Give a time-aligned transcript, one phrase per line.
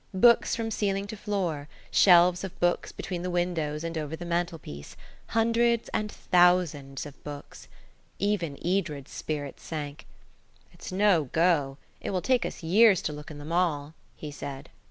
[0.15, 5.89] Books from ceiling to floor, shelves of books between the windows and over the mantelpiece–hundreds
[5.89, 7.67] and thousands of books.
[8.17, 10.07] Even Edred's spirits sank.
[10.73, 11.77] "It's no go.
[12.01, 14.71] It will take us years to look in them all," he said.